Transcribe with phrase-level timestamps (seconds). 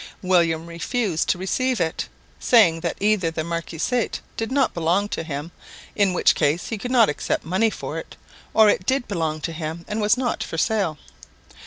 [0.23, 2.07] William refused to receive it,
[2.39, 5.51] saying that either the marquisate did not belong to him,
[5.95, 8.15] in which case he could not accept money for it,
[8.55, 10.97] or it did belong to him and was not for sale.